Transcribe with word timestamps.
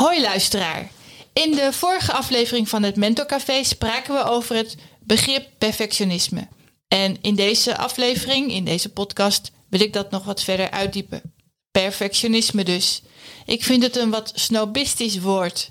Hoi 0.00 0.20
luisteraar. 0.20 0.90
In 1.32 1.50
de 1.50 1.72
vorige 1.72 2.12
aflevering 2.12 2.68
van 2.68 2.82
het 2.82 2.96
Mentorcafé 2.96 3.64
spraken 3.64 4.14
we 4.14 4.24
over 4.24 4.56
het 4.56 4.76
begrip 5.00 5.48
perfectionisme. 5.58 6.48
En 6.88 7.16
in 7.20 7.34
deze 7.34 7.76
aflevering, 7.76 8.52
in 8.52 8.64
deze 8.64 8.88
podcast, 8.88 9.50
wil 9.68 9.80
ik 9.80 9.92
dat 9.92 10.10
nog 10.10 10.24
wat 10.24 10.42
verder 10.42 10.70
uitdiepen. 10.70 11.34
Perfectionisme 11.70 12.64
dus. 12.64 13.02
Ik 13.46 13.64
vind 13.64 13.82
het 13.82 13.96
een 13.96 14.10
wat 14.10 14.32
snobistisch 14.34 15.18
woord. 15.18 15.70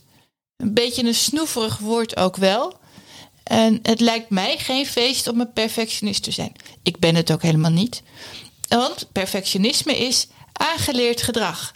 Een 0.57 0.73
beetje 0.73 1.03
een 1.03 1.15
snoeverig 1.15 1.77
woord 1.77 2.17
ook 2.17 2.35
wel. 2.35 2.77
En 3.43 3.79
het 3.83 3.99
lijkt 3.99 4.29
mij 4.29 4.57
geen 4.57 4.85
feest 4.85 5.27
om 5.27 5.39
een 5.39 5.53
perfectionist 5.53 6.23
te 6.23 6.31
zijn. 6.31 6.55
Ik 6.83 6.99
ben 6.99 7.15
het 7.15 7.31
ook 7.31 7.41
helemaal 7.41 7.71
niet. 7.71 8.01
Want 8.67 9.11
perfectionisme 9.11 9.97
is 9.97 10.27
aangeleerd 10.59 11.21
gedrag. 11.21 11.71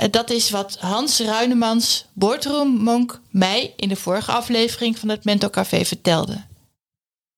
Eh, 0.00 0.10
Dat 0.10 0.30
is 0.30 0.50
wat 0.50 0.76
Hans 0.78 1.18
Ruinemans, 1.18 2.04
boardroommonk, 2.12 3.20
mij 3.30 3.72
in 3.76 3.88
de 3.88 3.96
vorige 3.96 4.32
aflevering 4.32 4.98
van 4.98 5.08
het 5.08 5.24
Mentor 5.24 5.50
Café 5.50 5.84
vertelde. 5.84 6.44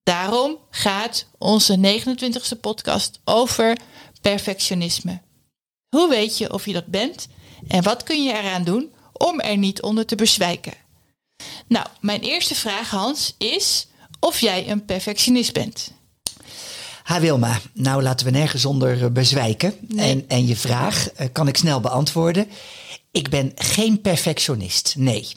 Daarom 0.03 0.57
gaat 0.69 1.25
onze 1.37 1.77
29e 1.77 2.59
podcast 2.61 3.19
over 3.23 3.77
perfectionisme. 4.21 5.21
Hoe 5.95 6.09
weet 6.09 6.37
je 6.37 6.53
of 6.53 6.65
je 6.65 6.73
dat 6.73 6.85
bent 6.85 7.27
en 7.67 7.83
wat 7.83 8.03
kun 8.03 8.23
je 8.23 8.33
eraan 8.33 8.63
doen 8.63 8.91
om 9.13 9.39
er 9.39 9.57
niet 9.57 9.81
onder 9.81 10.05
te 10.05 10.15
bezwijken? 10.15 10.73
Nou, 11.67 11.87
mijn 11.99 12.21
eerste 12.21 12.55
vraag, 12.55 12.89
Hans, 12.89 13.35
is 13.37 13.87
of 14.19 14.39
jij 14.39 14.69
een 14.69 14.85
perfectionist 14.85 15.53
bent. 15.53 15.91
Ha 17.03 17.19
Wilma, 17.19 17.59
nou 17.73 18.01
laten 18.01 18.25
we 18.25 18.31
nergens 18.31 18.65
onder 18.65 19.03
eh, 19.03 19.11
bezwijken. 19.11 19.73
Nee. 19.79 20.11
En, 20.11 20.27
en 20.27 20.47
je 20.47 20.55
vraag 20.55 21.11
eh, 21.11 21.27
kan 21.31 21.47
ik 21.47 21.57
snel 21.57 21.79
beantwoorden. 21.79 22.47
Ik 23.11 23.29
ben 23.29 23.51
geen 23.55 24.01
perfectionist, 24.01 24.93
nee. 24.97 25.27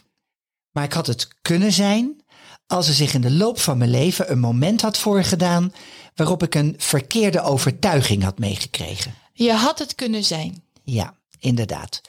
Maar 0.70 0.84
ik 0.84 0.92
had 0.92 1.06
het 1.06 1.28
kunnen 1.42 1.72
zijn 1.72 2.24
als 2.66 2.88
er 2.88 2.94
zich 2.94 3.14
in 3.14 3.20
de 3.20 3.30
loop 3.30 3.60
van 3.60 3.78
mijn 3.78 3.90
leven 3.90 4.30
een 4.30 4.38
moment 4.38 4.80
had 4.80 4.98
voorgedaan 4.98 5.72
waarop 6.14 6.42
ik 6.42 6.54
een 6.54 6.74
verkeerde 6.78 7.40
overtuiging 7.40 8.22
had 8.22 8.38
meegekregen. 8.38 9.14
Je 9.32 9.52
had 9.52 9.78
het 9.78 9.94
kunnen 9.94 10.24
zijn. 10.24 10.62
Ja, 10.82 11.14
inderdaad. 11.38 12.00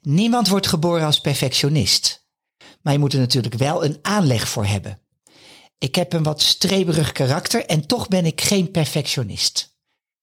Niemand 0.00 0.48
wordt 0.48 0.66
geboren 0.66 1.06
als 1.06 1.20
perfectionist. 1.20 2.24
Maar 2.82 2.92
je 2.92 2.98
moet 2.98 3.12
er 3.12 3.18
natuurlijk 3.18 3.54
wel 3.54 3.84
een 3.84 3.98
aanleg 4.02 4.48
voor 4.48 4.66
hebben. 4.66 4.98
Ik 5.78 5.94
heb 5.94 6.12
een 6.12 6.22
wat 6.22 6.42
streberig 6.42 7.12
karakter 7.12 7.66
en 7.66 7.86
toch 7.86 8.08
ben 8.08 8.26
ik 8.26 8.40
geen 8.40 8.70
perfectionist. 8.70 9.74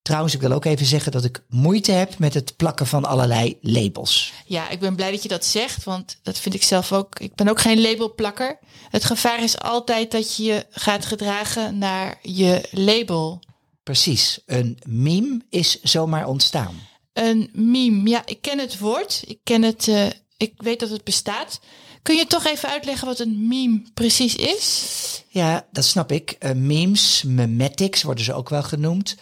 Trouwens, 0.01 0.33
ik 0.33 0.41
wil 0.41 0.51
ook 0.51 0.65
even 0.65 0.85
zeggen 0.85 1.11
dat 1.11 1.23
ik 1.23 1.43
moeite 1.49 1.91
heb 1.91 2.17
met 2.17 2.33
het 2.33 2.55
plakken 2.55 2.87
van 2.87 3.05
allerlei 3.05 3.57
labels. 3.61 4.33
Ja, 4.45 4.69
ik 4.69 4.79
ben 4.79 4.95
blij 4.95 5.11
dat 5.11 5.23
je 5.23 5.29
dat 5.29 5.45
zegt, 5.45 5.83
want 5.83 6.19
dat 6.23 6.39
vind 6.39 6.55
ik 6.55 6.63
zelf 6.63 6.91
ook. 6.91 7.19
Ik 7.19 7.35
ben 7.35 7.47
ook 7.47 7.59
geen 7.61 7.81
labelplakker. 7.81 8.59
Het 8.89 9.03
gevaar 9.05 9.43
is 9.43 9.59
altijd 9.59 10.11
dat 10.11 10.35
je 10.35 10.43
je 10.43 10.65
gaat 10.69 11.05
gedragen 11.05 11.77
naar 11.77 12.19
je 12.21 12.67
label. 12.71 13.39
Precies, 13.83 14.39
een 14.45 14.79
meme 14.87 15.41
is 15.49 15.81
zomaar 15.81 16.27
ontstaan. 16.27 16.75
Een 17.13 17.49
meme. 17.53 18.09
Ja, 18.09 18.21
ik 18.25 18.41
ken 18.41 18.59
het 18.59 18.79
woord. 18.79 19.23
Ik 19.25 19.39
ken 19.43 19.61
het. 19.61 19.87
eh, 19.87 20.05
ik 20.37 20.53
weet 20.57 20.79
dat 20.79 20.89
het 20.89 21.03
bestaat. 21.03 21.59
Kun 22.03 22.15
je 22.15 22.27
toch 22.27 22.45
even 22.45 22.69
uitleggen 22.69 23.07
wat 23.07 23.19
een 23.19 23.47
meme 23.47 23.81
precies 23.93 24.35
is? 24.35 25.23
Ja, 25.27 25.67
dat 25.71 25.85
snap 25.85 26.11
ik. 26.11 26.31
Eh, 26.31 26.51
memes, 26.51 27.23
memetics 27.25 28.03
worden 28.03 28.23
ze 28.23 28.33
ook 28.33 28.49
wel 28.49 28.63
genoemd. 28.63 29.15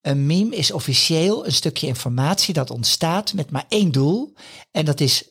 Een 0.00 0.26
meme 0.26 0.56
is 0.56 0.72
officieel 0.72 1.46
een 1.46 1.52
stukje 1.52 1.86
informatie 1.86 2.54
dat 2.54 2.70
ontstaat 2.70 3.32
met 3.32 3.50
maar 3.50 3.64
één 3.68 3.92
doel. 3.92 4.34
En 4.70 4.84
dat 4.84 5.00
is 5.00 5.24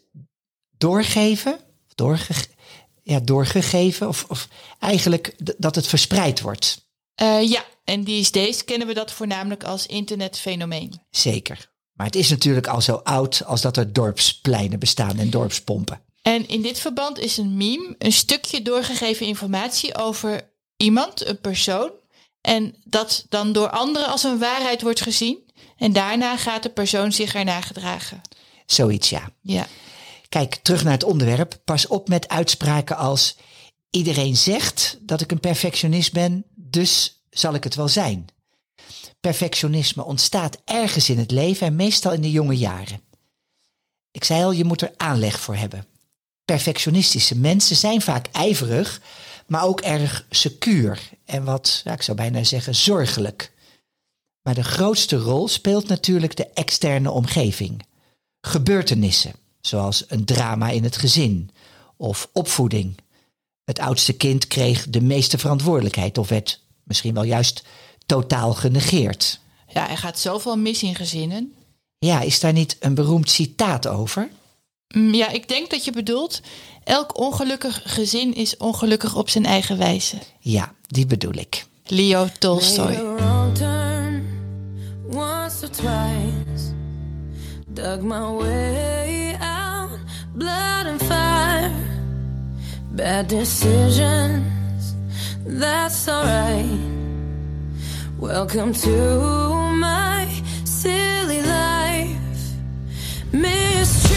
doorgeven, 0.78 1.59
doorge, 1.95 2.34
ja, 3.03 3.19
doorgegeven, 3.19 4.07
of, 4.07 4.25
of 4.28 4.47
eigenlijk 4.79 5.35
dat 5.57 5.75
het 5.75 5.88
verspreid 5.88 6.41
wordt. 6.41 6.88
Eh, 7.16 7.50
ja, 7.50 7.66
en 7.84 8.03
these 8.03 8.31
days 8.31 8.63
kennen 8.63 8.88
we 8.88 8.94
dat 8.94 9.11
voornamelijk 9.11 9.63
als 9.63 9.85
internetfenomeen. 9.85 11.01
Zeker. 11.09 11.73
Maar 11.94 12.05
het 12.05 12.16
is 12.16 12.29
natuurlijk 12.29 12.67
al 12.67 12.81
zo 12.81 12.95
oud 12.95 13.44
als 13.45 13.61
dat 13.61 13.78
er 13.78 13.94
dorpspleinen 13.94 14.79
bestaan 14.79 15.19
en 15.19 15.29
dorpspompen. 15.29 16.01
En 16.25 16.47
in 16.47 16.62
dit 16.62 16.80
verband 16.80 17.19
is 17.19 17.38
een 17.38 17.58
meme 17.58 17.96
een 17.97 18.12
stukje 18.12 18.62
doorgegeven 18.62 19.25
informatie 19.25 19.96
over 19.96 20.50
iemand, 20.78 21.25
een 21.25 21.41
persoon. 21.41 21.91
En 22.41 22.75
dat 22.84 23.25
dan 23.30 23.52
door 23.53 23.69
anderen 23.69 24.08
als 24.08 24.24
een 24.24 24.40
waarheid 24.40 24.81
wordt 24.81 25.02
gezien. 25.02 25.52
En 25.78 25.94
daarna 25.94 26.38
gaat 26.38 26.64
de 26.64 26.69
persoon 26.69 27.12
zich 27.12 27.35
ernaar 27.35 27.64
gedragen. 27.64 28.22
Zoiets, 28.66 29.09
ja. 29.09 29.30
Ja. 29.41 29.68
Kijk, 30.30 30.56
terug 30.56 30.84
naar 30.84 30.94
het 30.94 31.03
onderwerp. 31.03 31.59
Pas 31.64 31.88
op 31.88 32.08
met 32.08 32.28
uitspraken 32.28 32.97
als 32.97 33.35
iedereen 33.90 34.35
zegt 34.35 34.97
dat 35.02 35.22
ik 35.22 35.31
een 35.31 35.40
perfectionist 35.40 36.14
ben, 36.14 36.46
dus 36.56 37.24
zal 37.30 37.53
ik 37.53 37.64
het 37.64 37.75
wel 37.75 37.88
zijn. 37.88 38.25
Perfectionisme 39.19 40.03
ontstaat 40.03 40.62
ergens 40.64 41.09
in 41.09 41.18
het 41.18 41.31
leven 41.31 41.68
en 41.68 41.75
meestal 41.75 42.12
in 42.12 42.22
de 42.22 42.31
jonge 42.31 42.58
jaren. 42.58 43.02
Ik 44.12 44.24
zei 44.24 44.44
al, 44.44 44.52
je 44.52 44.66
moet 44.66 44.81
er 44.81 44.94
aanleg 44.97 45.40
voor 45.40 45.56
hebben. 45.56 45.94
Perfectionistische 46.45 47.38
mensen 47.38 47.75
zijn 47.75 48.01
vaak 48.01 48.28
ijverig, 48.31 49.01
maar 49.47 49.63
ook 49.63 49.81
erg 49.81 50.25
secuur 50.29 51.09
en 51.25 51.44
wat, 51.44 51.81
ja, 51.83 51.94
ik 51.94 52.01
zou 52.01 52.17
bijna 52.17 52.44
zeggen, 52.44 52.75
zorgelijk. 52.75 53.51
Maar 54.41 54.53
de 54.53 54.63
grootste 54.63 55.16
rol 55.16 55.47
speelt 55.47 55.88
natuurlijk 55.88 56.35
de 56.35 56.47
externe 56.53 57.11
omgeving. 57.11 57.85
Gebeurtenissen, 58.41 59.34
zoals 59.61 60.05
een 60.07 60.25
drama 60.25 60.69
in 60.69 60.84
het 60.84 60.97
gezin 60.97 61.50
of 61.97 62.29
opvoeding. 62.34 62.95
Het 63.63 63.79
oudste 63.79 64.13
kind 64.13 64.47
kreeg 64.47 64.89
de 64.89 65.01
meeste 65.01 65.38
verantwoordelijkheid 65.38 66.17
of 66.17 66.29
werd 66.29 66.61
misschien 66.84 67.13
wel 67.13 67.23
juist 67.23 67.63
totaal 68.05 68.53
genegeerd. 68.53 69.39
ja, 69.67 69.89
er 69.89 69.97
gaat 69.97 70.19
zoveel 70.19 70.57
mis 70.57 70.84
in 70.84 70.95
gezinnen. 70.95 71.53
Ja, 71.97 72.22
is 72.22 72.39
daar 72.39 72.53
niet 72.53 72.78
een 72.79 72.95
beroemd 72.95 73.29
citaat 73.29 73.88
over? 73.88 74.29
Mm, 74.88 75.13
Ja, 75.13 75.29
ik 75.29 75.47
denk 75.47 75.69
dat 75.69 75.85
je 75.85 75.91
bedoelt, 75.91 76.41
elk 76.84 77.19
ongelukkig 77.19 77.81
gezin 77.85 78.35
is 78.35 78.57
ongelukkig 78.57 79.16
op 79.16 79.29
zijn 79.29 79.46
eigen 79.46 79.78
wijze. 79.78 80.18
Ja, 80.40 80.73
die 80.88 81.06
bedoel 81.06 81.34
ik. 81.34 81.66
Leo 81.85 82.28
Tolstoy. 82.40 83.03
Dug 87.68 88.01
my 88.01 88.19
way 88.19 89.35
out, 89.40 90.00
blood 90.38 90.85
and 90.88 91.02
fire. 91.03 91.72
Bad 92.96 93.29
decisions, 93.29 94.44
that's 95.59 96.07
alright. 96.07 96.66
Welcome 98.19 98.72
to 98.73 99.53
my 99.79 100.28
silly 100.63 101.41
life. 101.41 102.16
Mistreated, 103.31 104.15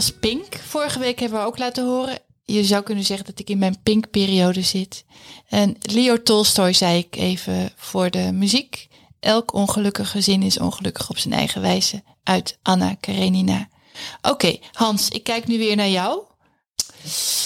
was 0.00 0.12
Pink. 0.12 0.56
Vorige 0.66 0.98
week 0.98 1.20
hebben 1.20 1.38
we 1.38 1.46
ook 1.46 1.58
laten 1.58 1.84
horen. 1.84 2.18
Je 2.44 2.64
zou 2.64 2.82
kunnen 2.82 3.04
zeggen 3.04 3.26
dat 3.26 3.38
ik 3.38 3.50
in 3.50 3.58
mijn 3.58 3.82
Pink-periode 3.82 4.62
zit. 4.62 5.04
En 5.48 5.76
Leo 5.80 6.22
Tolstoy 6.22 6.72
zei 6.72 6.98
ik 6.98 7.16
even 7.16 7.70
voor 7.76 8.10
de 8.10 8.32
muziek. 8.32 8.88
Elk 9.18 9.54
ongelukkig 9.54 10.10
gezin 10.10 10.42
is 10.42 10.58
ongelukkig 10.58 11.10
op 11.10 11.18
zijn 11.18 11.34
eigen 11.34 11.60
wijze. 11.60 12.02
Uit 12.22 12.58
Anna 12.62 12.94
Karenina. 12.94 13.68
Oké, 14.22 14.58
Hans, 14.72 15.08
ik 15.08 15.24
kijk 15.24 15.46
nu 15.46 15.58
weer 15.58 15.76
naar 15.76 15.88
jou. 15.88 16.22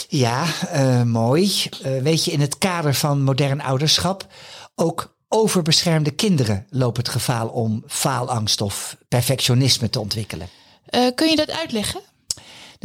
Ja, 0.09 0.47
eh, 0.71 1.03
mooi. 1.03 1.63
Eh, 1.83 2.03
weet 2.03 2.25
je, 2.25 2.31
in 2.31 2.41
het 2.41 2.59
kader 2.59 2.95
van 2.95 3.23
modern 3.23 3.61
ouderschap, 3.61 4.27
ook 4.75 5.17
overbeschermde 5.29 6.11
kinderen 6.11 6.67
lopen 6.71 7.03
het 7.03 7.13
gevaar 7.13 7.49
om 7.49 7.85
faalangst 7.87 8.61
of 8.61 8.97
perfectionisme 9.09 9.91
te 9.91 10.01
ontwikkelen. 10.01 10.49
Eh, 10.87 11.07
kun 11.15 11.29
je 11.29 11.37
dat 11.37 11.51
uitleggen? 11.51 12.01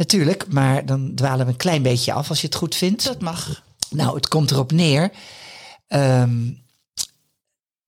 Natuurlijk, 0.04 0.52
maar 0.52 0.86
dan 0.86 1.14
dwalen 1.14 1.46
we 1.46 1.52
een 1.52 1.58
klein 1.58 1.82
beetje 1.82 2.12
af 2.12 2.28
als 2.28 2.40
je 2.40 2.46
het 2.46 2.56
goed 2.56 2.74
vindt. 2.74 3.04
Dat 3.04 3.20
mag. 3.20 3.62
Nou, 3.90 4.14
het 4.14 4.28
komt 4.28 4.50
erop 4.50 4.72
neer. 4.72 5.10
ehm, 5.86 6.52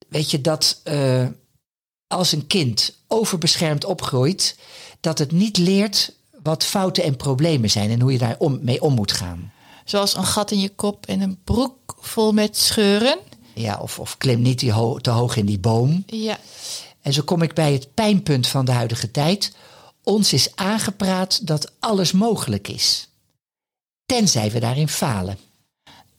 weet 0.09 0.31
je 0.31 0.41
dat 0.41 0.81
eh, 0.85 1.27
als 2.07 2.33
een 2.33 2.47
kind 2.47 2.95
overbeschermd 3.07 3.85
opgroeit, 3.85 4.57
dat 5.01 5.19
het 5.19 5.33
niet 5.33 5.57
leert 5.59 6.13
wat 6.43 6.65
fouten 6.65 7.05
en 7.05 7.17
problemen 7.17 7.71
zijn 7.71 7.91
en 7.91 8.01
hoe 8.01 8.13
je 8.13 8.19
daar 8.19 8.37
om, 8.39 8.59
mee 8.63 8.83
om 8.83 8.95
moet 8.95 9.13
gaan. 9.13 9.53
Zoals 9.85 10.17
een 10.17 10.25
gat 10.25 10.51
in 10.51 10.61
je 10.61 10.69
kop 10.75 11.07
en 11.07 11.21
een 11.21 11.39
broek 11.45 11.97
vol 12.01 12.33
met 12.33 12.57
scheuren. 12.59 13.19
Ja, 13.55 13.79
of, 13.79 13.99
of 13.99 14.17
klim 14.19 14.43
niet 14.43 14.59
die 14.59 14.73
ho- 14.73 14.99
te 14.99 15.11
hoog 15.11 15.37
in 15.37 15.47
die 15.47 15.59
boom. 15.59 16.03
Ja, 16.07 16.39
En 17.01 17.13
zo 17.13 17.23
kom 17.23 17.43
ik 17.43 17.55
bij 17.55 17.73
het 17.73 17.95
pijnpunt 17.95 18.47
van 18.49 18.65
de 18.65 18.73
huidige 18.73 19.11
tijd. 19.11 19.53
Ons 20.03 20.33
is 20.33 20.57
aangepraat 20.57 21.47
dat 21.47 21.73
alles 21.79 22.13
mogelijk 22.13 22.69
is. 22.69 23.09
Tenzij 24.07 24.51
we 24.51 24.61
daarin 24.61 24.89
falen. 24.89 25.39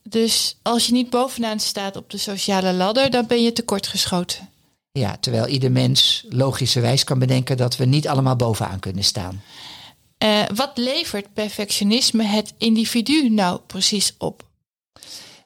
dus 0.04 0.58
als 0.62 0.86
je 0.86 0.92
niet 0.92 1.10
bovenaan 1.10 1.60
staat 1.60 1.96
op 1.96 2.10
de 2.10 2.18
sociale 2.18 2.74
ladder, 2.74 3.10
dan 3.10 3.28
ben 3.28 3.44
je 3.44 3.54
tekortgeschoten. 3.54 4.50
Ja, 4.92 5.18
terwijl 5.18 5.48
ieder 5.48 5.72
mens 5.72 6.26
logischerwijs 6.30 7.04
kan 7.04 7.20
bedenken 7.20 7.58
dat 7.58 7.78
we 7.78 7.86
niet 7.86 8.08
allemaal 8.08 8.36
bovenaan 8.36 8.80
kunnen 8.80 9.04
staan. 9.04 9.42
Eh, 10.18 10.44
wat 10.56 10.78
levert 10.78 11.34
perfectionisme 11.34 12.24
het 12.24 12.54
individu 12.58 13.30
nou 13.30 13.60
precies 13.68 14.14
op? 14.18 14.44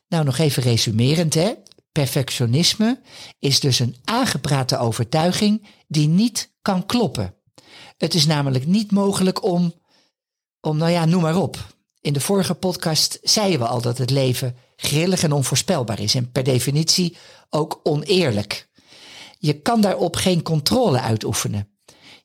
Nou, 0.07 0.23
nog 0.23 0.37
even 0.37 0.63
resumerend, 0.63 1.33
hè. 1.33 1.53
Perfectionisme 1.91 2.99
is 3.39 3.59
dus 3.59 3.79
een 3.79 3.95
aangeprate 4.03 4.77
overtuiging 4.77 5.67
die 5.87 6.07
niet 6.07 6.49
kan 6.61 6.85
kloppen. 6.85 7.36
Het 7.97 8.13
is 8.13 8.25
namelijk 8.25 8.65
niet 8.65 8.91
mogelijk 8.91 9.43
om, 9.43 9.73
om, 10.61 10.77
nou 10.77 10.91
ja, 10.91 11.05
noem 11.05 11.21
maar 11.21 11.37
op. 11.37 11.75
In 12.01 12.13
de 12.13 12.19
vorige 12.19 12.53
podcast 12.53 13.19
zeiden 13.21 13.59
we 13.59 13.67
al 13.67 13.81
dat 13.81 13.97
het 13.97 14.09
leven 14.09 14.55
grillig 14.75 15.23
en 15.23 15.31
onvoorspelbaar 15.31 15.99
is 15.99 16.15
en 16.15 16.31
per 16.31 16.43
definitie 16.43 17.17
ook 17.49 17.79
oneerlijk. 17.83 18.69
Je 19.39 19.61
kan 19.61 19.81
daarop 19.81 20.15
geen 20.15 20.41
controle 20.41 20.99
uitoefenen. 20.99 21.69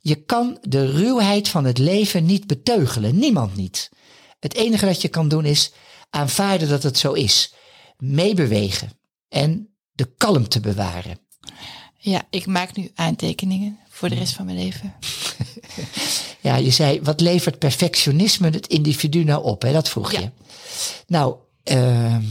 Je 0.01 0.15
kan 0.15 0.59
de 0.61 0.91
ruwheid 0.91 1.49
van 1.49 1.65
het 1.65 1.79
leven 1.79 2.27
niet 2.27 2.47
beteugelen, 2.47 3.19
niemand 3.19 3.57
niet. 3.57 3.91
Het 4.41 4.55
enige 4.55 4.87
dat 4.87 5.03
je 5.03 5.09
kan 5.09 5.29
doen 5.29 5.45
is 5.45 5.73
aanvaarden 6.11 6.69
dat 6.69 6.83
het 6.83 6.99
zo 6.99 7.13
is, 7.13 7.55
meebewegen 7.97 8.93
en 9.29 9.75
de 9.93 10.15
kalmte 10.17 10.61
bewaren. 10.61 11.19
Ja, 11.99 12.23
ik 12.31 12.47
maak 12.47 12.77
nu 12.77 12.91
aantekeningen 12.95 13.79
voor 13.89 14.09
de 14.09 14.15
rest 14.15 14.35
van 14.35 14.45
mijn 14.45 14.59
leven. 14.59 14.95
Ja, 16.41 16.57
je 16.57 16.71
zei, 16.71 17.01
wat 17.03 17.21
levert 17.21 17.59
perfectionisme 17.59 18.51
het 18.51 18.67
individu 18.67 19.25
nou 19.25 19.45
op? 19.45 19.63
Hè? 19.63 19.73
Dat 19.73 19.89
vroeg 19.89 20.13
Ja. 20.13 20.21
je. 20.21 20.31
Nou, 21.07 21.37
ehm, 21.63 22.23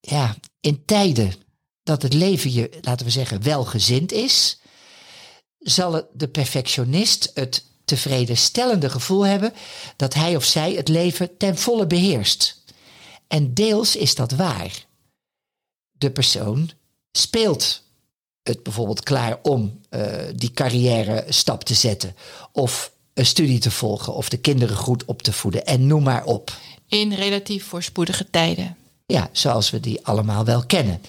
ja, 0.00 0.36
in 0.60 0.84
tijden 0.84 1.32
dat 1.82 2.02
het 2.02 2.12
leven 2.12 2.52
je, 2.52 2.70
laten 2.80 3.06
we 3.06 3.12
zeggen, 3.12 3.42
welgezind 3.42 4.12
is, 4.12 4.60
zal 5.58 6.08
de 6.12 6.28
perfectionist 6.28 7.30
het 7.34 7.64
tevredenstellende 7.84 8.90
gevoel 8.90 9.26
hebben 9.26 9.52
dat 9.96 10.14
hij 10.14 10.36
of 10.36 10.44
zij 10.44 10.72
het 10.72 10.88
leven 10.88 11.36
ten 11.36 11.58
volle 11.58 11.86
beheerst. 11.86 12.64
En 13.28 13.54
deels 13.54 13.96
is 13.96 14.14
dat 14.14 14.32
waar. 14.32 14.86
De 15.90 16.10
persoon 16.10 16.70
speelt 17.12 17.82
het 18.46 18.62
bijvoorbeeld 18.62 19.02
klaar 19.02 19.38
om 19.42 19.80
eh, 19.88 20.02
die 20.34 20.50
carrière 20.50 21.24
stap 21.28 21.64
te 21.64 21.74
zetten. 21.74 22.16
Of 22.52 22.92
een 23.14 23.26
studie 23.26 23.58
te 23.58 23.70
volgen. 23.70 24.14
Of 24.14 24.28
de 24.28 24.36
kinderen 24.36 24.76
goed 24.76 25.04
op 25.04 25.22
te 25.22 25.32
voeden. 25.32 25.66
En 25.66 25.86
noem 25.86 26.02
maar 26.02 26.24
op. 26.24 26.52
In 26.88 27.12
relatief 27.12 27.64
voorspoedige 27.64 28.30
tijden. 28.30 28.76
Ja, 29.06 29.28
zoals 29.32 29.70
we 29.70 29.80
die 29.80 30.06
allemaal 30.06 30.44
wel 30.44 30.66
kennen. 30.66 31.00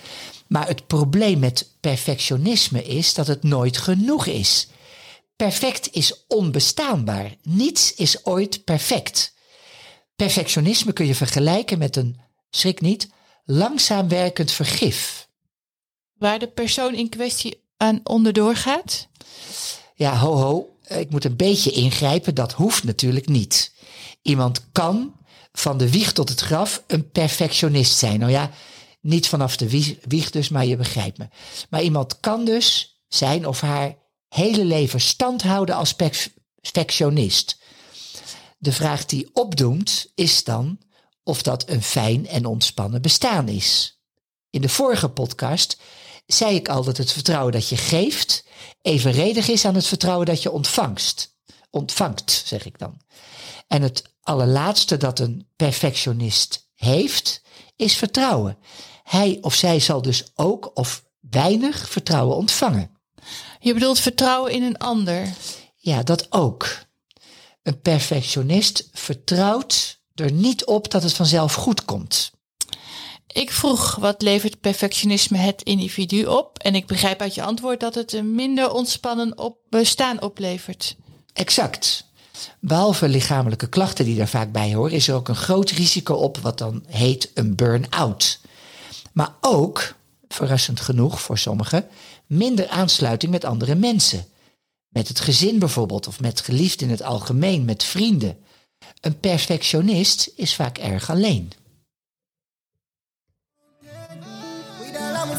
Maar 0.47 0.67
het 0.67 0.87
probleem 0.87 1.39
met 1.39 1.71
perfectionisme 1.79 2.83
is 2.83 3.13
dat 3.13 3.27
het 3.27 3.43
nooit 3.43 3.77
genoeg 3.77 4.25
is. 4.25 4.67
Perfect 5.35 5.89
is 5.91 6.25
onbestaanbaar. 6.27 7.35
Niets 7.43 7.93
is 7.93 8.25
ooit 8.25 8.63
perfect. 8.63 9.33
Perfectionisme 10.15 10.93
kun 10.93 11.05
je 11.05 11.15
vergelijken 11.15 11.77
met 11.77 11.95
een, 11.95 12.19
schrik 12.49 12.81
niet, 12.81 13.09
langzaam 13.45 14.07
werkend 14.07 14.51
vergif. 14.51 15.26
Waar 16.19 16.39
de 16.39 16.47
persoon 16.47 16.93
in 16.93 17.09
kwestie 17.09 17.63
aan 17.77 17.99
onderdoor 18.03 18.55
gaat. 18.55 19.07
Ja, 19.95 20.17
ho 20.17 20.35
ho, 20.35 20.77
ik 20.87 21.09
moet 21.09 21.25
een 21.25 21.35
beetje 21.35 21.71
ingrijpen, 21.71 22.35
dat 22.35 22.51
hoeft 22.51 22.83
natuurlijk 22.83 23.27
niet. 23.27 23.73
Iemand 24.21 24.71
kan 24.71 25.15
van 25.51 25.77
de 25.77 25.89
wieg 25.91 26.11
tot 26.11 26.29
het 26.29 26.39
graf 26.39 26.83
een 26.87 27.11
perfectionist 27.11 27.97
zijn. 27.97 28.19
Nou 28.19 28.31
ja, 28.31 28.51
niet 29.01 29.27
vanaf 29.27 29.57
de 29.57 29.69
wieg, 30.07 30.29
dus, 30.29 30.49
maar 30.49 30.65
je 30.65 30.77
begrijpt 30.77 31.17
me. 31.17 31.27
Maar 31.69 31.81
iemand 31.81 32.19
kan 32.19 32.45
dus 32.45 32.99
zijn 33.07 33.47
of 33.47 33.61
haar 33.61 33.95
hele 34.29 34.65
leven 34.65 35.01
stand 35.01 35.41
houden 35.41 35.75
als 35.75 35.93
perf- 35.93 36.33
perfectionist. 36.61 37.59
De 38.57 38.71
vraag 38.71 39.05
die 39.05 39.29
opdoemt 39.33 40.11
is 40.15 40.43
dan 40.43 40.79
of 41.23 41.41
dat 41.41 41.69
een 41.69 41.83
fijn 41.83 42.27
en 42.27 42.45
ontspannen 42.45 43.01
bestaan 43.01 43.47
is. 43.47 43.99
In 44.49 44.61
de 44.61 44.69
vorige 44.69 45.09
podcast 45.09 45.77
zei 46.27 46.55
ik 46.55 46.69
al 46.69 46.83
dat 46.83 46.97
het 46.97 47.11
vertrouwen 47.11 47.51
dat 47.51 47.69
je 47.69 47.77
geeft 47.77 48.45
evenredig 48.81 49.47
is 49.47 49.65
aan 49.65 49.75
het 49.75 49.87
vertrouwen 49.87 50.25
dat 50.25 50.41
je 50.41 50.51
ontvangst. 50.51 51.35
Ontvangt, 51.69 52.43
zeg 52.45 52.65
ik 52.65 52.79
dan. 52.79 53.01
En 53.67 53.81
het 53.81 54.03
allerlaatste 54.21 54.97
dat 54.97 55.19
een 55.19 55.47
perfectionist 55.55 56.69
heeft, 56.75 57.41
is 57.75 57.95
vertrouwen. 57.95 58.57
Hij 59.03 59.37
of 59.41 59.53
zij 59.53 59.79
zal 59.79 60.01
dus 60.01 60.23
ook 60.35 60.71
of 60.73 61.03
weinig 61.19 61.89
vertrouwen 61.89 62.35
ontvangen. 62.35 62.91
Je 63.59 63.73
bedoelt 63.73 63.99
vertrouwen 63.99 64.51
in 64.51 64.63
een 64.63 64.77
ander. 64.77 65.33
Ja, 65.75 66.03
dat 66.03 66.31
ook. 66.31 66.85
Een 67.63 67.81
perfectionist 67.81 68.89
vertrouwt 68.93 69.99
er 70.15 70.31
niet 70.31 70.65
op 70.65 70.91
dat 70.91 71.03
het 71.03 71.13
vanzelf 71.13 71.53
goed 71.53 71.85
komt. 71.85 72.31
Ik 73.27 73.51
vroeg 73.51 73.95
wat 73.95 74.21
levert 74.21 74.59
perfectionisme 74.59 75.37
het 75.37 75.61
individu 75.61 76.25
op? 76.25 76.59
En 76.59 76.75
ik 76.75 76.85
begrijp 76.85 77.21
uit 77.21 77.35
je 77.35 77.43
antwoord 77.43 77.79
dat 77.79 77.95
het 77.95 78.13
een 78.13 78.35
minder 78.35 78.71
ontspannen 78.71 79.37
op 79.37 79.57
bestaan 79.69 80.21
oplevert. 80.21 80.95
Exact. 81.33 82.05
Behalve 82.59 83.07
lichamelijke 83.07 83.69
klachten 83.69 84.05
die 84.05 84.17
daar 84.17 84.27
vaak 84.27 84.51
bij 84.51 84.73
horen, 84.73 84.91
is 84.91 85.07
er 85.07 85.15
ook 85.15 85.27
een 85.27 85.35
groot 85.35 85.69
risico 85.69 86.13
op 86.13 86.37
wat 86.37 86.57
dan 86.57 86.83
heet 86.87 87.31
een 87.33 87.55
burn-out. 87.55 88.39
Maar 89.13 89.35
ook, 89.41 89.95
verrassend 90.27 90.79
genoeg 90.79 91.21
voor 91.21 91.37
sommigen, 91.37 91.87
minder 92.25 92.67
aansluiting 92.67 93.31
met 93.31 93.45
andere 93.45 93.75
mensen. 93.75 94.25
Met 94.87 95.07
het 95.07 95.19
gezin 95.19 95.59
bijvoorbeeld, 95.59 96.07
of 96.07 96.19
met 96.19 96.41
geliefden 96.41 96.87
in 96.87 96.93
het 96.93 97.03
algemeen, 97.03 97.65
met 97.65 97.83
vrienden. 97.83 98.37
Een 99.01 99.19
perfectionist 99.19 100.31
is 100.35 100.55
vaak 100.55 100.77
erg 100.77 101.09
alleen. 101.09 101.51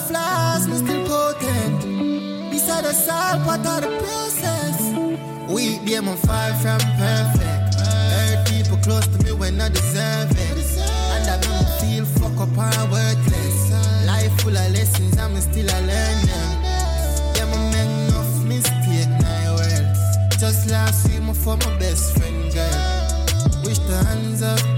Flaws, 0.09 0.65
still 0.65 1.07
potent. 1.07 1.81
Beside 2.50 2.85
the 2.85 2.93
salt, 2.93 3.45
part 3.45 3.67
of 3.67 3.81
the 3.85 3.93
process. 4.03 4.79
We 5.49 5.79
be 5.85 5.95
I'm 5.97 6.17
far 6.27 6.53
from 6.62 6.81
perfect. 6.97 7.75
Hurt 8.12 8.49
people 8.49 8.79
close 8.79 9.07
to 9.07 9.19
me 9.25 9.33
when 9.33 9.61
I 9.61 9.69
deserve 9.69 10.31
it. 10.33 10.59
And 11.15 11.25
I 11.35 11.37
don't 11.47 11.69
feel 11.81 12.05
fuck 12.19 12.38
up 12.41 12.59
and 12.59 12.91
worthless. 12.91 13.59
Life 14.07 14.33
full 14.41 14.57
of 14.57 14.73
lessons, 14.73 15.19
I'm 15.19 15.37
still 15.41 15.67
a 15.67 15.79
learn 15.91 16.19
them. 16.31 16.50
Yeah, 17.37 17.49
my 17.53 17.59
make 17.73 17.93
enough 18.09 18.45
mistake 18.45 19.12
now, 19.21 19.57
well. 19.57 19.85
Just 20.38 20.71
last 20.71 21.09
week, 21.09 21.23
my 21.23 21.35
for 21.35 21.57
my 21.57 21.79
best 21.79 22.17
friend, 22.17 22.53
girl. 22.55 23.09
Wish 23.65 23.79
the 23.91 24.03
hands 24.09 24.43
of 24.43 24.78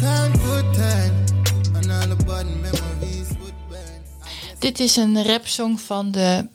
Dit 4.60 4.80
is 4.80 4.96
een 4.96 5.22
rapsong 5.24 5.80
van 5.80 6.10
de 6.10 6.48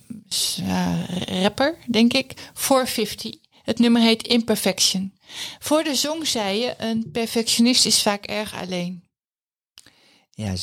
rapper, 1.41 1.77
denk 1.91 2.13
ik, 2.13 2.33
450. 2.53 3.31
Het 3.63 3.79
nummer 3.79 4.01
heet 4.01 4.27
Imperfection. 4.27 5.13
Voor 5.59 5.83
de 5.83 5.95
zong 5.95 6.27
zei 6.27 6.59
je, 6.59 6.73
een 6.77 7.09
perfectionist 7.11 7.85
is 7.85 8.01
vaak 8.01 8.25
erg 8.25 8.53
alleen. 8.55 9.03
Ja, 10.31 10.53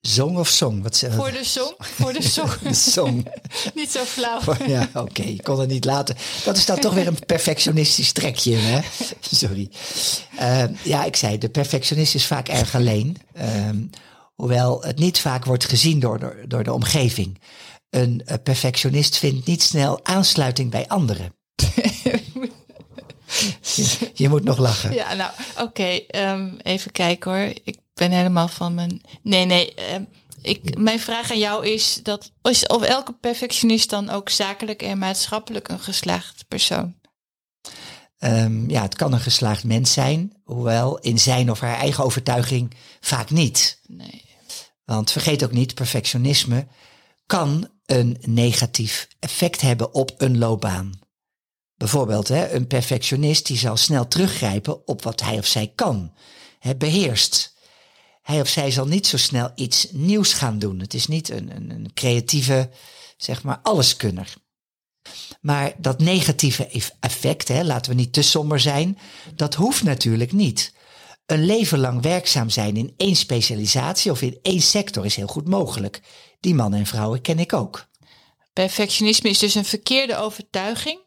zong 0.00 0.38
of 0.38 0.48
song? 0.48 0.82
Wat 0.82 0.96
ze- 0.96 1.12
Voor 1.12 1.30
de 1.32 1.44
zong, 1.44 1.74
voor 1.78 2.12
de 2.12 2.22
zong. 2.22 2.50
Song. 2.92 3.26
Niet 3.74 3.90
zo 3.90 4.04
flauw. 4.04 4.40
Ja, 4.66 4.88
oké, 4.94 5.22
ik 5.22 5.42
kon 5.42 5.60
het 5.60 5.68
niet 5.68 5.84
laten. 5.84 6.16
Dat 6.44 6.56
is 6.56 6.66
dan 6.66 6.78
toch 6.80 6.94
weer 6.94 7.06
een 7.06 7.24
perfectionistisch 7.26 8.12
trekje, 8.12 8.56
hè? 8.56 8.80
Sorry. 9.36 9.70
Eh, 10.36 10.64
ja, 10.82 11.04
ik 11.04 11.16
zei, 11.16 11.38
de 11.38 11.48
perfectionist 11.48 12.14
is 12.14 12.26
vaak 12.26 12.48
erg 12.48 12.74
alleen. 12.74 13.16
Ehm, 13.32 13.82
hoewel 14.40 14.82
het 14.82 14.98
niet 14.98 15.20
vaak 15.20 15.44
wordt 15.44 15.64
gezien 15.64 16.00
door 16.00 16.18
de, 16.18 16.44
door 16.48 16.64
de 16.64 16.72
omgeving. 16.72 17.40
Een 17.90 18.22
eh, 18.24 18.36
perfectionist 18.42 19.18
vindt 19.18 19.46
niet 19.46 19.62
snel 19.62 20.04
aansluiting 20.04 20.70
bij 20.70 20.88
anderen. 20.88 21.34
Je 24.14 24.28
moet 24.28 24.44
nog 24.44 24.58
lachen. 24.58 24.94
Ja, 24.94 25.14
nou, 25.14 25.30
oké. 25.58 25.82
ehm, 25.82 26.54
even 26.62 26.92
kijken 26.92 27.30
hoor. 27.30 27.52
Ik 27.64 27.78
ben 27.94 28.10
helemaal 28.10 28.48
van 28.48 28.74
mijn. 28.74 29.00
Nee, 29.22 29.44
nee. 29.44 29.74
ehm, 29.74 30.02
ik, 30.42 30.78
mijn 30.78 31.00
vraag 31.00 31.30
aan 31.30 31.38
jou 31.38 31.66
is: 31.66 32.00
dat, 32.02 32.32
is 32.42 32.66
of 32.66 32.82
elke 32.82 33.12
perfectionist 33.12 33.90
dan 33.90 34.10
ook 34.10 34.28
zakelijk 34.28 34.82
en 34.82 34.98
maatschappelijk 34.98 35.68
een 35.68 35.80
geslaagd 35.80 36.44
persoon? 36.48 36.94
Ehm, 38.18 38.70
ja, 38.70 38.82
het 38.82 38.96
kan 38.96 39.12
een 39.12 39.20
geslaagd 39.20 39.64
mens 39.64 39.92
zijn, 39.92 40.32
hoewel 40.44 40.98
in 40.98 41.18
zijn 41.18 41.50
of 41.50 41.60
haar 41.60 41.76
eigen 41.78 42.04
overtuiging 42.04 42.74
vaak 43.00 43.30
niet. 43.30 43.80
Nee. 43.86 44.28
Want 44.90 45.12
vergeet 45.12 45.44
ook 45.44 45.52
niet, 45.52 45.74
perfectionisme 45.74 46.66
kan 47.26 47.68
een 47.86 48.16
negatief 48.20 49.08
effect 49.18 49.60
hebben 49.60 49.94
op 49.94 50.14
een 50.16 50.38
loopbaan. 50.38 50.98
Bijvoorbeeld, 51.76 52.28
hè, 52.28 52.50
een 52.50 52.66
perfectionist 52.66 53.46
die 53.46 53.58
zal 53.58 53.76
snel 53.76 54.08
teruggrijpen 54.08 54.86
op 54.86 55.02
wat 55.02 55.20
hij 55.20 55.38
of 55.38 55.46
zij 55.46 55.72
kan, 55.74 56.14
hè, 56.58 56.76
beheerst. 56.76 57.54
Hij 58.22 58.40
of 58.40 58.48
zij 58.48 58.70
zal 58.70 58.86
niet 58.86 59.06
zo 59.06 59.16
snel 59.16 59.52
iets 59.54 59.86
nieuws 59.90 60.32
gaan 60.32 60.58
doen. 60.58 60.78
Het 60.78 60.94
is 60.94 61.06
niet 61.06 61.28
een, 61.28 61.56
een, 61.56 61.70
een 61.70 61.90
creatieve, 61.94 62.70
zeg 63.16 63.42
maar, 63.42 63.58
alleskunner. 63.62 64.34
Maar 65.40 65.74
dat 65.78 65.98
negatieve 65.98 66.66
eff- 66.66 66.96
effect, 67.00 67.48
hè, 67.48 67.64
laten 67.64 67.90
we 67.90 67.96
niet 67.96 68.12
te 68.12 68.22
somber 68.22 68.60
zijn, 68.60 68.98
dat 69.34 69.54
hoeft 69.54 69.82
natuurlijk 69.82 70.32
niet. 70.32 70.72
Een 71.30 71.44
leven 71.44 71.78
lang 71.78 72.02
werkzaam 72.02 72.50
zijn 72.50 72.76
in 72.76 72.94
één 72.96 73.16
specialisatie 73.16 74.10
of 74.10 74.22
in 74.22 74.38
één 74.42 74.60
sector 74.60 75.04
is 75.04 75.16
heel 75.16 75.26
goed 75.26 75.48
mogelijk. 75.48 76.00
Die 76.40 76.54
mannen 76.54 76.78
en 76.78 76.86
vrouwen 76.86 77.20
ken 77.20 77.38
ik 77.38 77.52
ook. 77.52 77.86
Perfectionisme 78.52 79.28
is 79.28 79.38
dus 79.38 79.54
een 79.54 79.64
verkeerde 79.64 80.16
overtuiging 80.16 81.00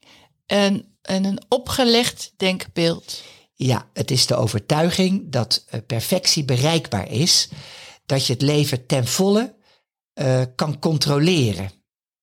en, 0.46 0.98
en 1.02 1.26
een 1.26 1.42
opgelegd 1.50 2.34
denkbeeld. 2.38 3.22
Ja, 3.54 3.90
het 3.94 4.12
is 4.12 4.26
de 4.26 4.36
overtuiging 4.36 5.32
dat 5.32 5.66
eh, 5.68 5.80
perfectie 5.88 6.46
bereikbaar 6.46 7.12
is, 7.12 7.50
dat 8.06 8.26
je 8.28 8.34
het 8.34 8.42
leven 8.42 8.86
ten 8.86 9.08
volle 9.08 9.56
eh, 10.14 10.42
kan 10.56 10.80
controleren 10.80 11.72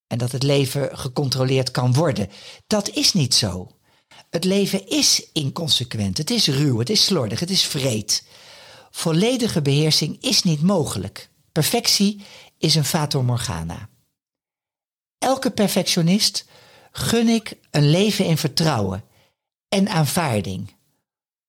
en 0.07 0.19
dat 0.19 0.33
het 0.33 0.43
leven 0.43 0.99
gecontroleerd 0.99 1.71
kan 1.71 1.93
worden. 1.93 2.29
Dat 2.67 2.89
is 2.89 3.13
niet 3.13 3.35
zo. 3.35 3.80
Het 4.31 4.45
leven 4.45 4.89
is 4.89 5.27
inconsequent, 5.33 6.19
het 6.19 6.31
is 6.31 6.47
ruw, 6.47 6.79
het 6.79 6.91
is 6.91 7.05
slordig, 7.05 7.41
het 7.41 7.51
is 7.51 7.65
vreed. 7.65 8.25
Volledige 8.91 9.63
beheersing 9.63 10.23
is 10.23 10.43
niet 10.43 10.63
mogelijk. 10.63 11.29
Perfectie 11.53 12.25
is 12.59 12.75
een 12.75 12.85
fata 12.85 13.21
morgana. 13.21 13.89
Elke 15.19 15.51
perfectionist 15.51 16.45
gun 16.93 17.29
ik 17.29 17.57
een 17.71 17.91
leven 17.91 18.25
in 18.25 18.39
vertrouwen 18.39 19.05
en 19.69 19.89
aanvaarding. 19.89 20.75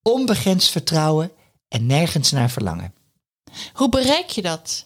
Onbegrensd 0.02 0.70
vertrouwen 0.70 1.32
en 1.68 1.86
nergens 1.86 2.32
naar 2.32 2.50
verlangen. 2.50 2.94
Hoe 3.74 3.90
bereik 3.90 4.30
je 4.30 4.42
dat? 4.42 4.86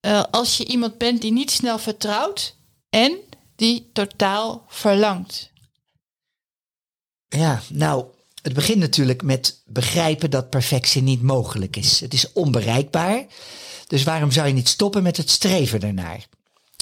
Eh, 0.00 0.24
als 0.30 0.56
je 0.56 0.66
iemand 0.66 0.98
bent 0.98 1.20
die 1.20 1.32
niet 1.32 1.50
snel 1.50 1.78
vertrouwt 1.78 2.56
en 2.90 3.18
die 3.56 3.90
totaal 3.92 4.64
verlangt. 4.68 5.50
Ja, 7.28 7.62
nou, 7.68 8.04
het 8.42 8.52
begint 8.52 8.78
natuurlijk 8.78 9.22
met 9.22 9.62
begrijpen 9.66 10.30
dat 10.30 10.50
perfectie 10.50 11.02
niet 11.02 11.22
mogelijk 11.22 11.76
is. 11.76 12.00
Het 12.00 12.12
is 12.12 12.32
onbereikbaar. 12.32 13.26
Dus 13.86 14.02
waarom 14.02 14.30
zou 14.30 14.46
je 14.46 14.52
niet 14.52 14.68
stoppen 14.68 15.02
met 15.02 15.16
het 15.16 15.30
streven 15.30 15.80
ernaar? 15.80 16.26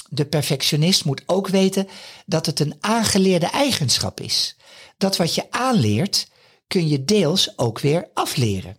De 0.09 0.25
perfectionist 0.25 1.05
moet 1.05 1.23
ook 1.25 1.47
weten 1.47 1.87
dat 2.25 2.45
het 2.45 2.59
een 2.59 2.75
aangeleerde 2.79 3.45
eigenschap 3.45 4.19
is. 4.19 4.55
Dat 4.97 5.17
wat 5.17 5.35
je 5.35 5.51
aanleert, 5.51 6.27
kun 6.67 6.87
je 6.87 7.05
deels 7.05 7.57
ook 7.57 7.79
weer 7.79 8.09
afleren. 8.13 8.77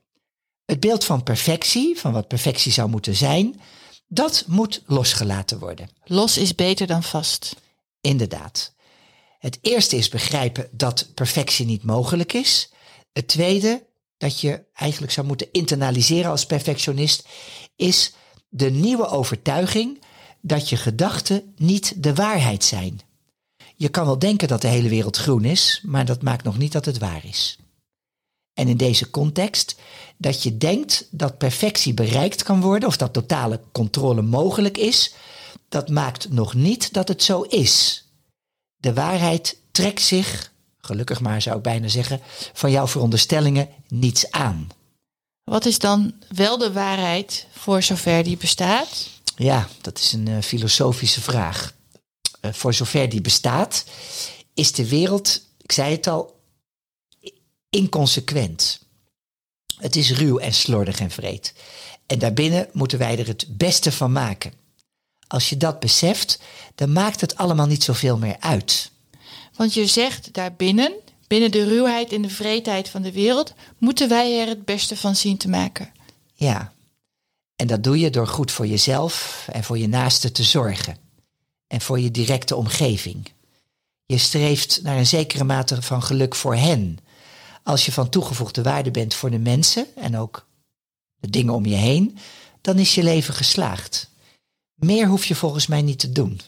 Het 0.64 0.80
beeld 0.80 1.04
van 1.04 1.22
perfectie, 1.22 1.98
van 1.98 2.12
wat 2.12 2.28
perfectie 2.28 2.72
zou 2.72 2.88
moeten 2.88 3.16
zijn, 3.16 3.60
dat 4.08 4.44
moet 4.46 4.82
losgelaten 4.86 5.58
worden. 5.58 5.90
Los 6.04 6.38
is 6.38 6.54
beter 6.54 6.86
dan 6.86 7.02
vast. 7.02 7.56
Inderdaad. 8.00 8.72
Het 9.38 9.58
eerste 9.60 9.96
is 9.96 10.08
begrijpen 10.08 10.68
dat 10.70 11.08
perfectie 11.14 11.66
niet 11.66 11.82
mogelijk 11.82 12.32
is. 12.32 12.70
Het 13.12 13.28
tweede, 13.28 13.86
dat 14.16 14.40
je 14.40 14.64
eigenlijk 14.74 15.12
zou 15.12 15.26
moeten 15.26 15.48
internaliseren 15.52 16.30
als 16.30 16.46
perfectionist, 16.46 17.28
is 17.76 18.12
de 18.48 18.70
nieuwe 18.70 19.06
overtuiging 19.06 20.02
dat 20.40 20.68
je 20.68 20.76
gedachten 20.76 21.54
niet 21.56 22.02
de 22.02 22.14
waarheid 22.14 22.64
zijn. 22.64 23.00
Je 23.76 23.88
kan 23.88 24.04
wel 24.04 24.18
denken 24.18 24.48
dat 24.48 24.60
de 24.60 24.68
hele 24.68 24.88
wereld 24.88 25.16
groen 25.16 25.44
is, 25.44 25.82
maar 25.84 26.04
dat 26.04 26.22
maakt 26.22 26.44
nog 26.44 26.58
niet 26.58 26.72
dat 26.72 26.84
het 26.84 26.98
waar 26.98 27.24
is. 27.24 27.58
En 28.54 28.68
in 28.68 28.76
deze 28.76 29.10
context, 29.10 29.76
dat 30.16 30.42
je 30.42 30.58
denkt 30.58 31.08
dat 31.10 31.38
perfectie 31.38 31.94
bereikt 31.94 32.42
kan 32.42 32.60
worden 32.60 32.88
of 32.88 32.96
dat 32.96 33.12
totale 33.12 33.60
controle 33.72 34.22
mogelijk 34.22 34.78
is, 34.78 35.14
dat 35.68 35.88
maakt 35.88 36.30
nog 36.30 36.54
niet 36.54 36.92
dat 36.92 37.08
het 37.08 37.22
zo 37.22 37.42
is. 37.42 38.07
De 38.80 38.94
waarheid 38.94 39.58
trekt 39.70 40.02
zich, 40.02 40.52
gelukkig 40.80 41.20
maar 41.20 41.42
zou 41.42 41.56
ik 41.56 41.62
bijna 41.62 41.88
zeggen, 41.88 42.20
van 42.52 42.70
jouw 42.70 42.86
veronderstellingen 42.86 43.68
niets 43.88 44.30
aan. 44.30 44.68
Wat 45.44 45.64
is 45.64 45.78
dan 45.78 46.14
wel 46.28 46.58
de 46.58 46.72
waarheid 46.72 47.46
voor 47.50 47.82
zover 47.82 48.24
die 48.24 48.36
bestaat? 48.36 49.08
Ja, 49.36 49.68
dat 49.80 49.98
is 49.98 50.12
een 50.12 50.28
eh, 50.28 50.42
filosofische 50.42 51.20
vraag. 51.20 51.74
Eh, 52.40 52.52
voor 52.52 52.74
zover 52.74 53.08
die 53.08 53.20
bestaat, 53.20 53.84
is 54.54 54.72
de 54.72 54.88
wereld, 54.88 55.42
ik 55.60 55.72
zei 55.72 55.92
het 55.92 56.06
al, 56.06 56.40
inconsequent. 57.70 58.80
Het 59.76 59.96
is 59.96 60.10
ruw 60.10 60.38
en 60.38 60.52
slordig 60.52 61.00
en 61.00 61.10
vreed. 61.10 61.54
En 62.06 62.18
daarbinnen 62.18 62.68
moeten 62.72 62.98
wij 62.98 63.18
er 63.18 63.26
het 63.26 63.46
beste 63.48 63.92
van 63.92 64.12
maken. 64.12 64.52
Als 65.28 65.48
je 65.48 65.56
dat 65.56 65.80
beseft, 65.80 66.38
dan 66.74 66.92
maakt 66.92 67.20
het 67.20 67.36
allemaal 67.36 67.66
niet 67.66 67.82
zoveel 67.82 68.18
meer 68.18 68.36
uit. 68.40 68.90
Want 69.56 69.74
je 69.74 69.86
zegt 69.86 70.34
daarbinnen, 70.34 70.92
binnen 71.26 71.50
de 71.50 71.64
ruwheid 71.64 72.12
en 72.12 72.22
de 72.22 72.30
vreedheid 72.30 72.88
van 72.88 73.02
de 73.02 73.12
wereld, 73.12 73.54
moeten 73.78 74.08
wij 74.08 74.40
er 74.40 74.48
het 74.48 74.64
beste 74.64 74.96
van 74.96 75.16
zien 75.16 75.36
te 75.36 75.48
maken. 75.48 75.92
Ja. 76.34 76.72
En 77.56 77.66
dat 77.66 77.84
doe 77.84 77.98
je 77.98 78.10
door 78.10 78.26
goed 78.26 78.50
voor 78.50 78.66
jezelf 78.66 79.46
en 79.52 79.64
voor 79.64 79.78
je 79.78 79.88
naasten 79.88 80.32
te 80.32 80.42
zorgen. 80.42 80.96
En 81.66 81.80
voor 81.80 82.00
je 82.00 82.10
directe 82.10 82.56
omgeving. 82.56 83.32
Je 84.06 84.18
streeft 84.18 84.80
naar 84.82 84.96
een 84.96 85.06
zekere 85.06 85.44
mate 85.44 85.82
van 85.82 86.02
geluk 86.02 86.34
voor 86.34 86.56
hen. 86.56 86.98
Als 87.62 87.86
je 87.86 87.92
van 87.92 88.08
toegevoegde 88.08 88.62
waarde 88.62 88.90
bent 88.90 89.14
voor 89.14 89.30
de 89.30 89.38
mensen 89.38 89.86
en 89.96 90.16
ook 90.16 90.46
de 91.20 91.30
dingen 91.30 91.54
om 91.54 91.66
je 91.66 91.74
heen, 91.74 92.18
dan 92.60 92.78
is 92.78 92.94
je 92.94 93.02
leven 93.02 93.34
geslaagd. 93.34 94.07
Meer 94.78 95.06
hoef 95.06 95.24
je 95.24 95.34
volgens 95.34 95.66
mij 95.66 95.82
niet 95.82 95.98
te 95.98 96.12
doen. 96.12 96.40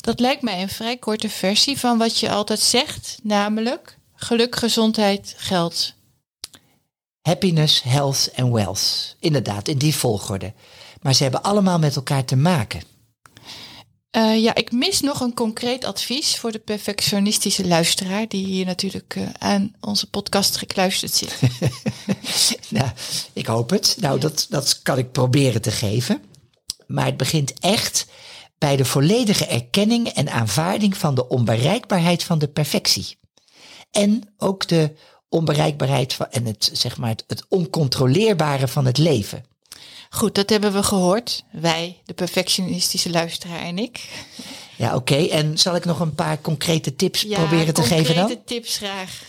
Dat 0.00 0.20
lijkt 0.20 0.42
mij 0.42 0.62
een 0.62 0.68
vrij 0.68 0.96
korte 0.96 1.28
versie 1.28 1.78
van 1.78 1.98
wat 1.98 2.18
je 2.18 2.30
altijd 2.30 2.60
zegt, 2.60 3.18
namelijk 3.22 3.98
geluk, 4.14 4.56
gezondheid, 4.56 5.34
geld. 5.36 5.94
Happiness, 7.22 7.82
health 7.82 8.30
en 8.34 8.52
wealth. 8.52 9.16
Inderdaad, 9.20 9.68
in 9.68 9.78
die 9.78 9.94
volgorde. 9.94 10.52
Maar 11.02 11.14
ze 11.14 11.22
hebben 11.22 11.42
allemaal 11.42 11.78
met 11.78 11.96
elkaar 11.96 12.24
te 12.24 12.36
maken. 12.36 12.82
Eh, 14.10 14.42
ja, 14.42 14.54
ik 14.54 14.72
mis 14.72 15.00
nog 15.00 15.20
een 15.20 15.34
concreet 15.34 15.84
advies 15.84 16.36
voor 16.36 16.52
de 16.52 16.58
perfectionistische 16.58 17.66
luisteraar 17.66 18.28
die 18.28 18.46
hier 18.46 18.66
natuurlijk 18.66 19.14
eh, 19.16 19.22
aan 19.38 19.74
onze 19.80 20.10
podcast 20.10 20.56
gekluisterd 20.56 21.14
zit. 21.14 21.38
nou, 22.68 22.90
ik 23.32 23.46
hoop 23.46 23.70
het. 23.70 23.96
Nou, 24.00 24.20
dat, 24.20 24.46
dat 24.48 24.82
kan 24.82 24.98
ik 24.98 25.12
proberen 25.12 25.62
te 25.62 25.70
geven. 25.70 26.22
Maar 26.92 27.06
het 27.06 27.16
begint 27.16 27.52
echt 27.60 28.06
bij 28.58 28.76
de 28.76 28.84
volledige 28.84 29.46
erkenning 29.46 30.08
en 30.08 30.30
aanvaarding 30.30 30.96
van 30.96 31.14
de 31.14 31.28
onbereikbaarheid 31.28 32.22
van 32.22 32.38
de 32.38 32.48
perfectie. 32.48 33.16
En 33.90 34.32
ook 34.38 34.68
de 34.68 34.92
onbereikbaarheid 35.28 36.12
van, 36.14 36.26
en 36.30 36.46
het, 36.46 36.70
zeg 36.72 36.96
maar, 36.96 37.08
het, 37.08 37.24
het 37.26 37.44
oncontroleerbare 37.48 38.68
van 38.68 38.84
het 38.84 38.98
leven. 38.98 39.44
Goed, 40.10 40.34
dat 40.34 40.50
hebben 40.50 40.72
we 40.72 40.82
gehoord. 40.82 41.44
Wij, 41.52 42.00
de 42.04 42.14
perfectionistische 42.14 43.10
luisteraar 43.10 43.60
en 43.60 43.78
ik. 43.78 44.08
Ja, 44.76 44.94
oké. 44.94 45.16
En 45.16 45.58
zal 45.58 45.76
ik 45.76 45.84
nog 45.84 46.00
een 46.00 46.14
paar 46.14 46.40
concrete 46.40 46.96
tips 46.96 47.20
Ja, 47.20 47.38
proberen 47.38 47.74
te 47.74 47.82
geven 47.82 48.14
dan? 48.14 48.26
concrete 48.26 48.44
tips 48.44 48.76
graag. 48.76 49.22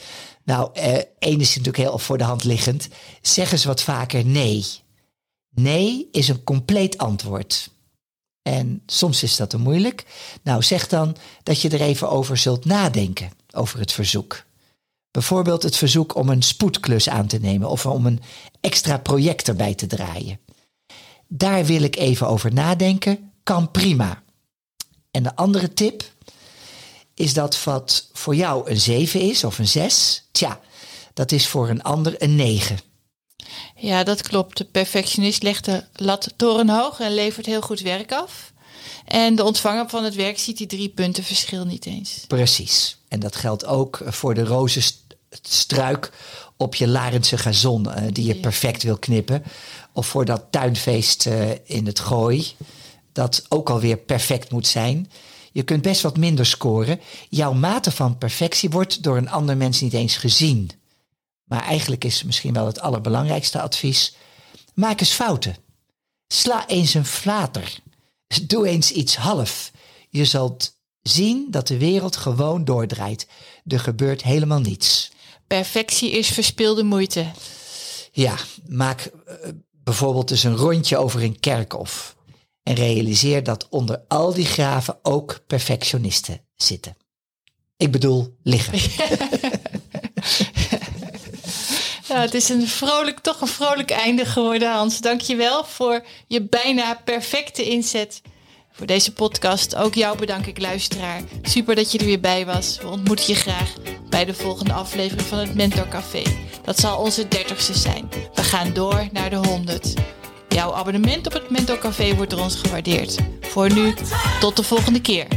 Nou, 0.44 0.70
eh, 0.74 0.94
één 1.20 1.40
is 1.40 1.50
natuurlijk 1.50 1.78
heel 1.78 2.00
voor 2.00 2.18
de 2.18 2.24
hand 2.24 2.44
liggend. 2.44 2.88
Zeg 3.22 3.52
eens 3.52 3.66
wat 3.66 3.84
vaker 3.84 4.26
nee. 4.26 4.66
Nee 5.54 6.08
is 6.12 6.28
een 6.28 6.44
compleet 6.44 6.98
antwoord. 6.98 7.72
En 8.42 8.84
soms 8.86 9.24
is 9.24 9.36
dat 9.36 9.50
te 9.50 9.58
moeilijk. 9.58 10.06
Nou, 10.44 10.64
zeg 10.64 10.88
dan 10.88 11.16
dat 11.44 11.62
je 11.62 11.70
er 11.70 11.82
even 11.82 12.10
over 12.10 12.38
zult 12.38 12.66
nadenken, 12.66 13.32
over 13.52 13.80
het 13.80 13.92
verzoek. 13.92 14.44
Bijvoorbeeld 15.12 15.64
het 15.64 15.76
verzoek 15.76 16.16
om 16.16 16.30
een 16.30 16.42
spoedklus 16.42 17.10
aan 17.10 17.28
te 17.28 17.38
nemen 17.38 17.70
of 17.70 17.86
om 17.86 18.06
een 18.06 18.22
extra 18.62 18.98
project 18.98 19.48
erbij 19.48 19.76
te 19.76 19.88
draaien. 19.88 20.40
Daar 21.28 21.66
wil 21.66 21.82
ik 21.82 21.96
even 21.96 22.28
over 22.28 22.54
nadenken, 22.54 23.32
kan 23.44 23.72
prima. 23.72 24.24
En 25.12 25.24
de 25.24 25.36
andere 25.36 25.74
tip 25.74 26.04
is 27.14 27.34
dat 27.34 27.64
wat 27.64 28.10
voor 28.14 28.36
jou 28.36 28.70
een 28.70 28.80
7 28.80 29.20
is 29.22 29.44
of 29.44 29.60
een 29.60 29.68
6, 29.68 30.28
tja, 30.32 30.60
dat 31.14 31.32
is 31.32 31.48
voor 31.48 31.70
een 31.70 31.84
ander 31.84 32.22
een 32.22 32.36
9. 32.36 32.78
Ja, 33.84 34.04
dat 34.04 34.22
klopt. 34.22 34.58
De 34.58 34.66
perfectionist 34.66 35.44
legt 35.44 35.66
de 35.66 35.84
lat 35.96 36.34
torenhoog 36.36 37.00
en 37.00 37.14
levert 37.14 37.46
heel 37.46 37.62
goed 37.62 37.80
werk 37.80 38.12
af. 38.12 38.54
En 39.06 39.36
de 39.36 39.44
ontvanger 39.44 39.90
van 39.90 40.04
het 40.04 40.16
werk 40.16 40.40
ziet 40.40 40.58
die 40.58 40.68
drie 40.68 40.90
punten 40.90 41.24
verschil 41.24 41.66
niet 41.66 41.86
eens. 41.86 42.24
Precies. 42.28 42.98
En 43.08 43.20
dat 43.20 43.36
geldt 43.36 43.66
ook 43.66 44.02
voor 44.06 44.34
de 44.34 44.44
rozenstruik 44.44 46.12
op 46.58 46.76
je 46.76 46.88
Larense 46.88 47.38
gazon 47.38 47.92
eh, 47.92 48.04
die 48.12 48.26
je 48.26 48.36
perfect 48.36 48.84
wil 48.84 48.98
knippen. 48.98 49.44
Of 49.94 50.08
voor 50.08 50.26
dat 50.26 50.44
tuinfeest 50.50 51.26
eh, 51.26 51.50
in 51.64 51.86
het 51.86 52.00
gooi, 52.00 52.48
dat 53.12 53.46
ook 53.50 53.70
alweer 53.70 53.98
perfect 53.98 54.52
moet 54.52 54.68
zijn. 54.68 55.12
Je 55.52 55.64
kunt 55.64 55.82
best 55.82 56.02
wat 56.02 56.18
minder 56.18 56.46
scoren. 56.46 57.00
Jouw 57.30 57.54
mate 57.54 57.92
van 57.92 58.18
perfectie 58.18 58.70
wordt 58.70 59.04
door 59.04 59.18
een 59.18 59.30
ander 59.30 59.58
mens 59.58 59.82
niet 59.82 59.94
eens 59.94 60.18
gezien. 60.18 60.70
Maar 61.44 61.62
eigenlijk 61.64 62.04
is 62.04 62.24
misschien 62.24 62.54
wel 62.54 62.66
het 62.66 62.80
allerbelangrijkste 62.80 63.62
advies. 63.62 64.16
Maak 64.74 65.00
eens 65.00 65.12
fouten. 65.12 65.56
Sla 66.28 66.68
eens 66.68 66.94
een 66.94 67.06
flater. 67.06 67.80
Doe 68.44 68.68
eens 68.68 68.92
iets 68.92 69.16
half. 69.16 69.72
Je 70.10 70.26
zult 70.26 70.78
zien 71.02 71.48
dat 71.52 71.68
de 71.68 71.78
wereld 71.78 72.16
gewoon 72.16 72.66
doordraait. 72.66 73.28
Er 73.66 73.80
gebeurt 73.80 74.24
helemaal 74.24 74.60
niets. 74.60 75.12
Perfectie 75.48 76.12
is 76.12 76.28
verspilde 76.28 76.84
moeite. 76.84 77.32
Ja, 78.12 78.36
maak 78.68 79.02
eh, 79.26 79.36
bijvoorbeeld 79.72 80.32
eens 80.32 80.44
een 80.44 80.56
rondje 80.56 80.98
over 80.98 81.24
een 81.24 81.40
kerkhof. 81.40 82.16
En 82.64 82.76
realiseer 82.76 83.44
dat 83.44 83.68
onder 83.70 84.04
al 84.08 84.34
die 84.34 84.46
graven 84.46 85.00
ook 85.02 85.44
perfectionisten 85.48 86.42
zitten. 86.56 86.98
Ik 87.78 87.92
bedoel, 87.92 88.38
liggen. 88.44 88.74
Ja, 92.14 92.20
het 92.22 92.34
is 92.34 92.50
een 92.50 92.68
vrolijk, 92.68 93.20
toch 93.20 93.42
een 93.42 93.48
vrolijk 93.48 93.92
einde 93.92 94.26
geworden, 94.26 94.72
Hans. 94.72 95.02
Dank 95.02 95.22
je 95.22 95.36
wel 95.36 95.64
voor 95.64 96.06
je 96.28 96.42
bijna 96.42 97.02
perfecte 97.04 97.64
inzet 97.64 98.22
voor 98.72 98.86
deze 98.86 99.14
podcast. 99.14 99.76
Ook 99.76 99.94
jou 99.94 100.18
bedank 100.18 100.46
ik, 100.46 100.60
luisteraar. 100.60 101.22
Super 101.42 101.76
dat 101.76 101.92
je 101.92 101.98
er 101.98 102.06
weer 102.06 102.20
bij 102.20 102.46
was. 102.46 102.78
We 102.82 102.88
ontmoeten 102.88 103.28
je 103.28 103.36
graag 103.36 103.74
bij 104.10 104.26
de 104.26 104.34
volgende 104.34 104.74
aflevering 104.74 105.28
van 105.28 105.38
het 105.38 105.56
Mentor 105.56 105.88
Café. 105.88 106.24
Dat 106.64 106.80
zal 106.80 106.98
onze 106.98 107.28
dertigste 107.28 107.74
zijn. 107.78 108.10
We 108.34 108.44
gaan 108.44 108.74
door 108.74 109.08
naar 109.12 109.30
de 109.30 109.36
100. 109.36 109.94
Jouw 110.50 110.74
abonnement 110.74 111.26
op 111.26 111.34
het 111.34 111.50
Mentor 111.50 111.78
Café 111.78 112.16
wordt 112.16 112.32
door 112.32 112.42
ons 112.42 112.56
gewaardeerd. 112.56 113.18
Voor 113.42 113.74
nu, 113.74 113.94
tot 114.40 114.56
de 114.56 114.64
volgende 114.64 115.02
keer. 115.02 115.28